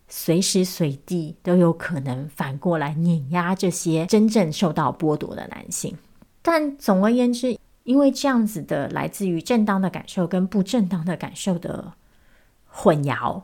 [0.08, 5.96] 随时随地都有可能反过来碾压这些真正受到剥夺的男性。
[6.42, 11.94] 但总而言之，因为这样子的来自于正当的感受跟不正当的感受的
[12.66, 13.44] 混淆，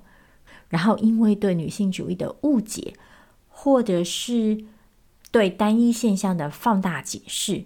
[0.69, 2.95] 然后因为对女性主义的误解，
[3.47, 4.65] 或者是
[5.29, 7.65] 对单一现象的放大解释，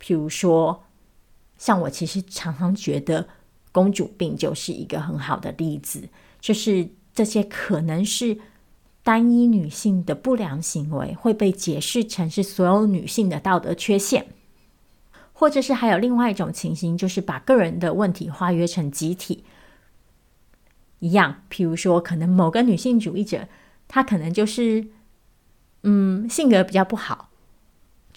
[0.00, 0.84] 譬如说。
[1.58, 3.28] 像我其实常常觉得
[3.72, 6.08] 公主病就是一个很好的例子，
[6.40, 8.38] 就是这些可能是
[9.02, 14.26] 单一女性的不良行为会被解释成是所有女性的道德缺陷，
[15.32, 19.44] 或者是还有另外一种情形，就是把个人的问题化约成集体
[21.00, 21.42] 一样。
[21.50, 23.48] 譬如说，可能某个女性主义者，
[23.86, 24.86] 她可能就是
[25.82, 27.30] 嗯性格比较不好。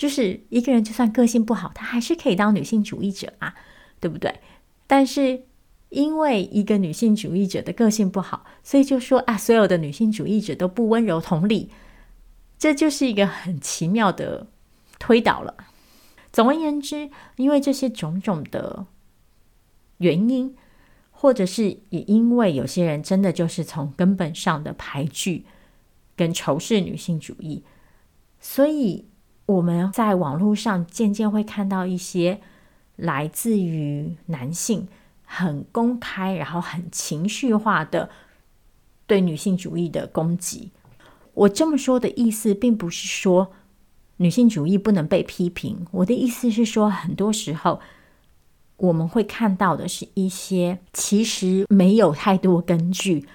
[0.02, 3.54] 就是一个人，就算个性不好，他还是可以当女性主义者啊，
[4.00, 4.40] 对不对？
[4.88, 5.44] 但是
[5.90, 11.70] 因为一个女性主义者的个性不好，所以就说啊，所有的女性主义者都不温柔同理，
[12.58, 14.48] 这就是一个很奇妙的
[14.98, 15.56] 推导了。
[16.34, 18.88] 总而言之，因为这些种种的
[20.00, 20.56] 原因，
[21.12, 25.46] 或者是也因为有些人真的就是从根本上的排拒
[26.16, 27.64] 跟仇视女性主义，
[28.40, 29.06] 所以
[29.52, 32.42] 我们在网络上渐渐会看到一些
[32.96, 34.88] 来自于男性。
[35.34, 38.10] 很公开，然后很情绪化的
[39.08, 40.72] 对女性主义的攻击。
[41.34, 43.54] 我这么说的意思，并不是说
[44.18, 45.88] 女性主义不能被批评。
[45.92, 47.80] 我的意思是说，很多时候
[48.76, 53.26] 我们会看到的是一些其实没有太多根据，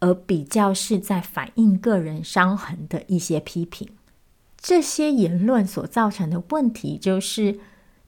[0.00, 3.88] 而比较是在反映个人伤痕的一些批评。
[4.60, 7.58] 这些言论所造成的问题，就是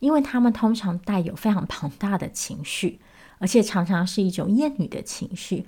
[0.00, 3.00] 因为他们通常带有非常庞大的情绪。
[3.42, 5.64] 而且常常是一种厌女的情绪，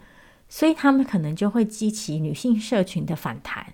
[0.47, 3.73] 所以他们可能就会激起女性社群的反弹。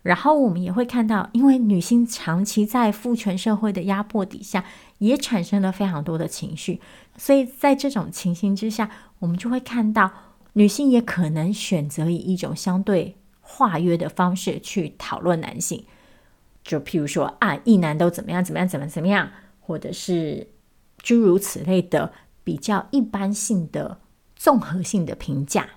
[0.00, 4.64] 然后我们也会看到，因为女性长期在父权社会的压迫底下，
[4.96, 6.80] 也产生了非常多的情绪。
[7.18, 10.10] 所以在这种情形之下，我们就会看到
[10.54, 15.84] 女性也可能选择以一种相对化约的方式去讨论男性，
[16.64, 20.48] 就譬如说啊，异男都怎么样怎么样怎么怎么样，或者是
[20.98, 22.12] 诸如此类的。
[22.44, 24.00] 比较一般性的
[24.34, 25.68] 综合性的评价，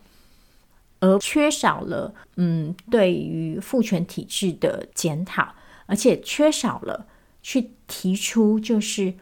[1.00, 5.54] 而缺少了嗯，对于父权体制的检讨，
[5.86, 7.06] 而且缺少了
[7.44, 9.14] 去提出就是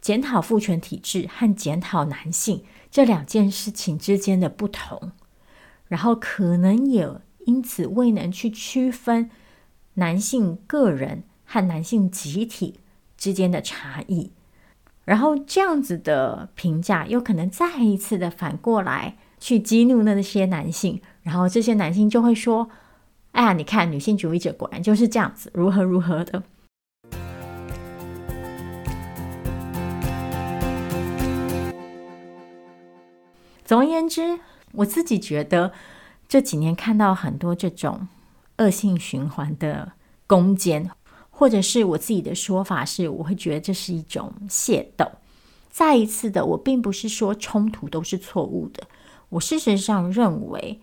[0.00, 5.10] 检讨父权体制和检讨男性这两件事情之间的不同，
[5.88, 7.10] 然后可能也
[7.46, 9.28] 因此未能去区分
[9.96, 12.80] 男性个人和男性集体
[13.18, 14.30] 之间的差异。
[15.04, 22.68] 然后这样子的评价，有可能再一次的反过来去激怒那些男性，然后这些男性就会说
[23.32, 26.42] ：“哎呀，你看女性主义者果然就是这样子，如何如何的。”
[33.64, 34.40] 总而言之，
[34.72, 35.72] 我自己觉得
[36.28, 38.08] 这几年看到很多这种
[38.58, 39.92] 恶性循环的
[40.26, 40.90] 攻坚。
[41.38, 45.06] 或者是我自己的说法是，我会觉得这是一种械斗。
[45.68, 48.84] 再一次的，我并不是说冲突都是错误的。
[49.28, 50.80] 我事实上认为，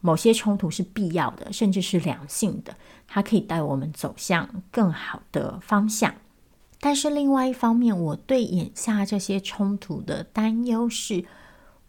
[0.00, 2.76] 某些冲突是必要的，甚至是良性的，
[3.08, 6.14] 它可以带我们走向更好的方向。
[6.78, 11.24] 但是另外一方面，我对眼下这些冲突的担忧是，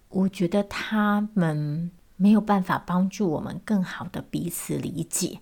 [0.10, 1.92] 我觉得他们
[2.22, 5.40] 没有办法帮助我们更好的彼此理解。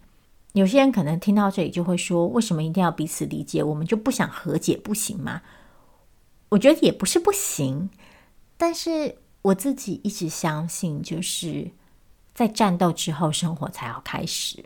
[0.53, 3.61] 有些人可能听到这里就会说：“为什么一定要彼此理解？
[3.61, 5.41] 我们就不想和解，不行吗？”
[6.47, 7.89] 我觉得也不是不行，
[8.55, 11.71] 但是我自己一直相信，就是
[12.33, 14.63] 在战斗之后，生活才要开始。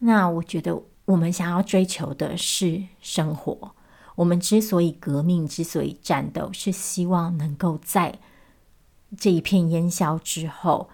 [0.00, 3.70] 那我觉得我们想要追求的是生活。
[4.16, 8.18] 我们之所以革命，之所以战斗，是希望能够在
[9.16, 10.90] 这一片烟消之后，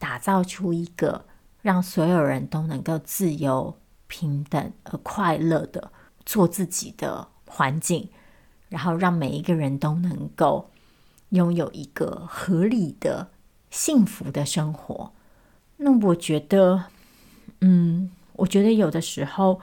[0.00, 1.26] 打造出一个。
[1.62, 3.76] 让所有人都能够自由、
[4.06, 5.92] 平等而快乐的
[6.24, 8.08] 做自己的环境，
[8.70, 10.70] 然后让每一个人都能够
[11.28, 13.28] 拥有一个合理的、
[13.70, 15.12] 幸福的生活。
[15.76, 16.84] 那我觉得，
[17.60, 19.60] 嗯，我觉得有的时候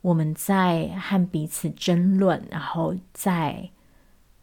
[0.00, 3.70] 我们在和彼此争论，然后在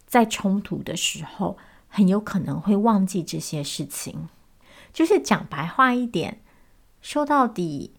[0.08, 1.58] 在冲突的时候，
[1.90, 4.30] 很有可能会忘记这些事情。
[4.96, 6.40] 就是讲白话一点。
[7.02, 7.92] 说到底，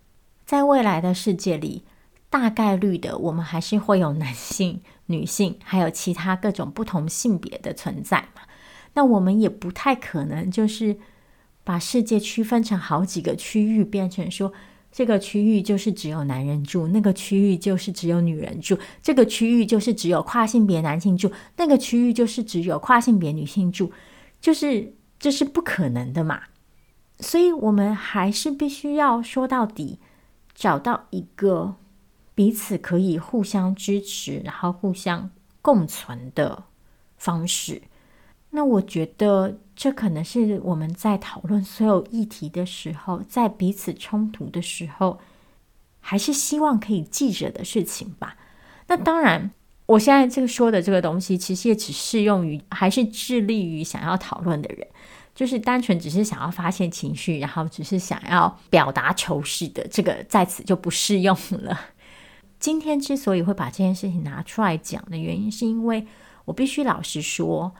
[0.46, 1.84] 在未来的世界里，
[2.30, 8.40] 大概率的，我们还是会有男性、女性，还有其他各种不同性别的存在嘛。
[8.94, 10.96] 那我们也不太可能就是
[11.62, 14.50] 把世界区分成好几个区域，变成说
[14.90, 23.92] 这个区域就是只有男人住，那个区域就是只有女人住，这个区域就是只有跨性别男性住，那个区域就是只有跨性别女性住，
[24.40, 26.40] 就是这是不可能的嘛。
[27.18, 29.98] 所以，我们还是必须要说到底，
[30.54, 31.76] 找到一个
[32.34, 35.30] 彼此可以互相支持，然后互相
[35.62, 36.64] 共存的
[37.16, 37.82] 方式。
[38.50, 45.18] 那我觉得，这可能是我们在讨论所有议题的时候，在彼此冲突的时候，
[46.00, 48.36] 还是希望可以记着的事情吧。
[48.88, 49.50] 那当然，
[49.86, 54.86] 我现在这个说的这个东西，其实也只适用于还是致力于想要讨论的人。
[55.36, 61.78] 就是单纯只是想要发泄情绪，然后只是想要表达仇视的，这个在此就不适用了。
[62.58, 66.06] 今天之所以会把这件事情拿出来讲的原因，是因为
[66.46, 67.74] 我必须老实说，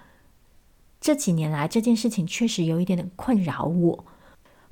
[1.00, 4.04] 这几年来这件事情确实有一点点困扰我。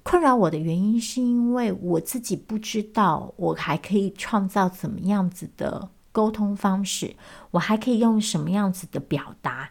[0.03, 7.17] 困扰我的原因是因为我自己不知道我还可以创造怎么样子的沟通方式，
[7.53, 9.71] 我还可以用什么样子的表达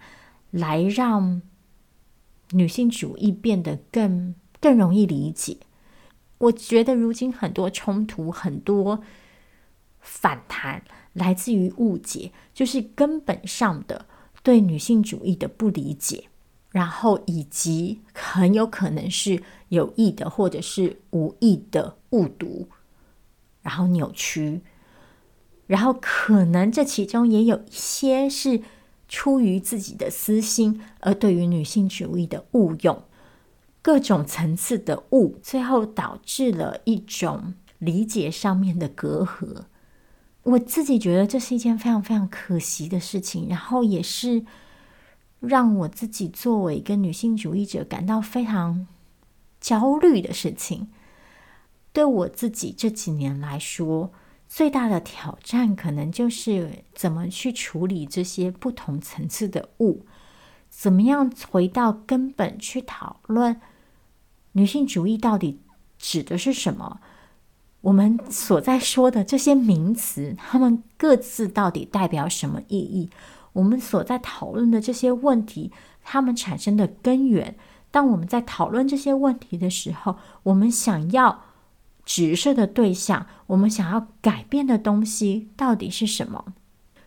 [0.49, 1.43] 来让
[2.53, 5.57] 女性主义变得更更容易理解。
[6.37, 9.01] 我觉得如今很多冲突、很多
[9.99, 10.83] 反弹
[11.13, 14.05] 来自于误解，就是根本上的
[14.41, 16.25] 对女性主义的不理解。
[16.71, 22.67] 然后，以及很有可能是有意的，或者是无意的误读，
[23.61, 24.61] 然后扭曲，
[25.67, 28.59] 然后可能这其中也有一些是
[29.13, 33.03] 出于自己的私心，而对于女性主义的误用，
[33.83, 39.65] 各种层次的误，最后导致了一种理解上面的隔阂。
[40.41, 44.43] 我自己觉得这是一件非常非常可惜的事情，然后也是。
[45.45, 48.87] 让我自己作为一个女性主义者感到非常
[49.59, 50.87] 焦虑的事情，
[51.91, 54.13] 对我自己这几年来说，
[54.47, 60.05] 最大的挑战可能就是怎么去处理这些不同层次的物，
[60.69, 63.59] 怎么样回到根本去讨论
[64.51, 65.59] 女性主义到底
[65.97, 66.99] 指的是什么？
[67.81, 73.09] 我们所在说的这些名词，它们各自到底代表什么意义？
[73.53, 75.71] 我们所在讨论的这些问题，
[76.03, 77.55] 它们产生的根源。
[77.91, 81.43] 当我们在讨论这些问题的时候，我们想要
[82.05, 86.53] 直射的对象，我们想要改变的东西到底是什么？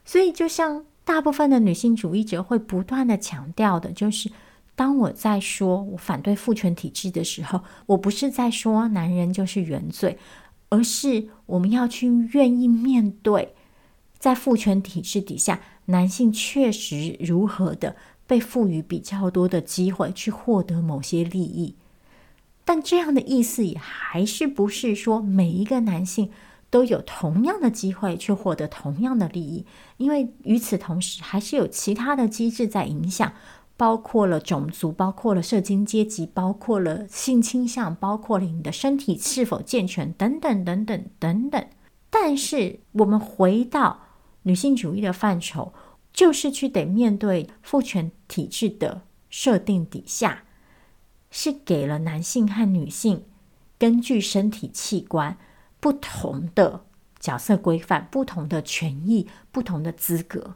[0.04, 4.30] 所以，就像大部分的女性主义者会不断的强调的，就是
[4.74, 10.18] 当我在说我反对父权体制的时候，我不是在说男人就是原罪，
[10.68, 13.54] 而是我们要去愿意面对。
[14.18, 17.94] 在父权体制底下，男性确实如何的
[18.26, 21.76] 被赋予比较多的机会去获得某些利益，
[22.66, 26.30] 但这样的意思也还是不是说每一个男性
[26.68, 29.64] 都有同样的机会去获得同样的利益，
[29.96, 33.32] 因为与此同时还是有其他的机制在影响，
[33.78, 41.64] 包括了种族，包括了社经阶级，包括了性倾向，包括了你的身体是否健全等等等等等等。
[42.10, 44.02] 但是我们回到。
[44.46, 45.72] 女性主义的范畴，
[46.12, 50.44] 就是去得面对父权体制的设定底下，
[51.36, 53.24] 是给了男性和女性
[53.78, 55.36] 根据身体器官
[55.78, 56.86] 不同的
[57.20, 60.54] 角色规范、不同的权益、不同的资格。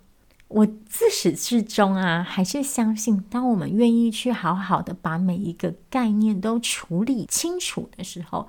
[0.49, 8.49] 我自始至终啊，还是相信，当我们愿意去好好的把每一个概念都处理清楚的时候，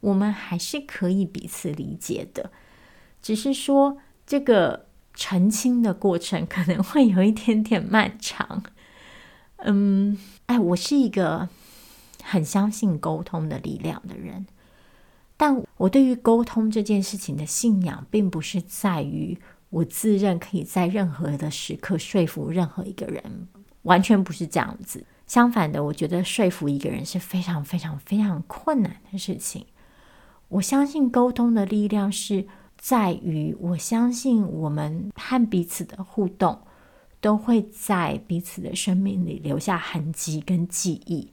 [0.00, 2.50] 我们还是可以彼此理解的。
[3.20, 3.98] 只是说。
[4.28, 8.64] 这个澄清的过程可能会有一点点漫长。
[9.58, 11.48] 嗯，哎，我是一个
[12.26, 14.46] 很相信沟通的力量的人，
[15.36, 19.38] 但我对于沟通这件事情的信仰，并不是在于
[19.70, 23.48] 我自认可以在任何的时刻说服任何一个人，
[23.82, 25.04] 完全不是这样子。
[25.26, 29.64] 相反的，我觉得说服一个人是非常非常非常困难的事情。
[30.48, 32.46] 我相信沟通的力量是。
[32.78, 36.60] 在于，我相信我们和彼此的互动，
[37.22, 41.32] 都会在彼此的生命里留下痕迹跟记忆，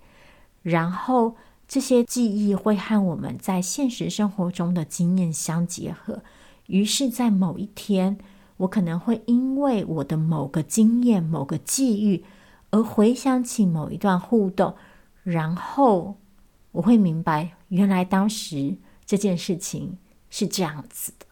[0.63, 1.35] 然后
[1.67, 6.23] 这些记忆会和我们在现实生活中的经验相结合。
[6.65, 8.17] 于是，在某一天，
[8.57, 12.23] 我可能会因为我的某个经验、某个际遇，
[12.71, 14.75] 而回想起某一段互动，
[15.23, 16.15] 然后
[16.71, 19.97] 我会明白，原来当时这件事情
[20.29, 21.25] 是这样子的。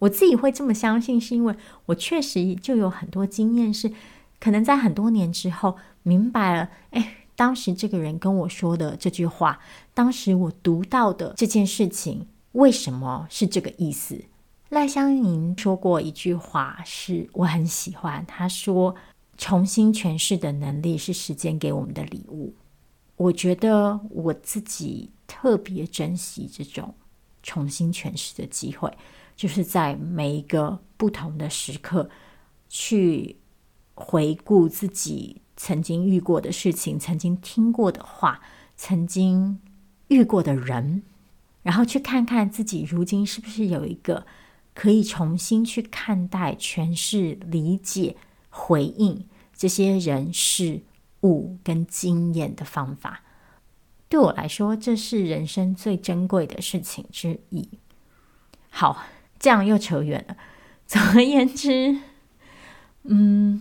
[0.00, 1.54] 我自己会这么相信，是因为
[1.86, 3.92] 我确实就有很多经验，是
[4.40, 9.58] 可能在很多年之后明白了，哎，当时这个人跟我说的这句话，
[9.92, 14.24] 当时我读到的这件事情，为什么是这个意思？
[14.68, 18.94] 赖香吟说过一句话，是我很喜欢，他说
[19.36, 22.54] ：“重新诠释的能力是时间给我们的礼物。”
[23.18, 26.94] 我觉得我自己特别珍惜这种
[27.42, 28.88] 重新诠释的机会。
[29.34, 32.08] 就是在每一个不同的时刻，
[32.68, 33.36] 去
[33.96, 38.40] 回顾自己曾经遇过的事情、曾经听过的话、
[38.76, 39.60] 曾经
[40.08, 41.04] 遇过的人，
[41.62, 44.26] 然后去看看自己如今是不是有一个
[44.74, 48.16] 可以重新去看待、诠释、理解、
[48.50, 50.80] 回应这些人事
[51.20, 53.22] 物跟经验的方法。
[54.08, 57.68] 对我来说，这是人生最珍贵的事情之一。
[58.68, 59.04] 好。
[59.38, 60.36] 这样又扯远了。
[60.86, 61.98] 总而言之，
[63.02, 63.60] 嗯，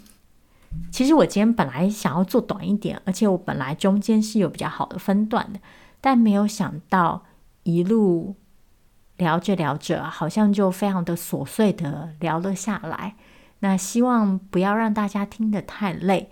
[0.91, 5.59] 其实我今天本来想要做短一点，而且我本来中间是有比较好的分段的，
[5.99, 7.23] 但没有想到
[7.63, 8.35] 一路
[9.17, 13.15] 聊着聊着，好像就非常的琐碎的聊了下来。
[13.59, 16.31] 那希望不要让大家听得太累。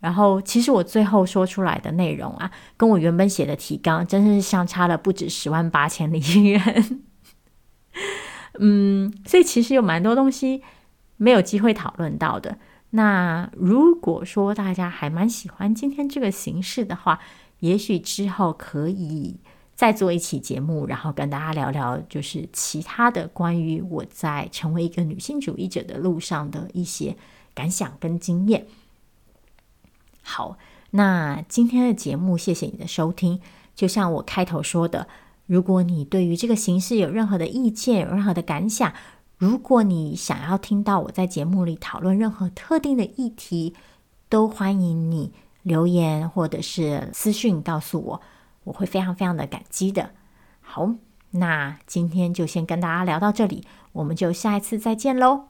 [0.00, 7.00] 然后，其实我最后说出来的内容啊，跟我原本写的提纲真是相差了不止十万八千里远。
[8.60, 10.62] 嗯，所以其实有蛮多东西
[11.16, 12.58] 没有机会讨论到的。
[12.90, 17.18] 那如果说大家还蛮喜欢今天这个形式的话，
[17.60, 19.36] 也许之后可以
[19.74, 27.16] 再做一期节目，然后跟大家聊聊，就是其他的关于我在成为一个女性主义者的路上的一些
[27.54, 28.66] 感想跟经验。
[30.22, 30.56] 好，
[30.92, 33.40] 那今天的节目，谢谢你的收听。
[33.74, 35.06] 就像我开头说的，
[35.46, 38.92] 如果你对于这个形式有任何的意见，有任何的感想，
[39.38, 43.74] 如果你想要听到我在节目里讨论任何特定的议题，
[44.28, 45.32] 都欢迎你
[45.62, 48.20] 留言或者是私讯告诉我，
[48.64, 50.10] 我会非常非常的感激的。
[50.60, 50.90] 好，
[51.32, 55.48] 那今天就先跟大家聊到这里，我们就下一次再见喽。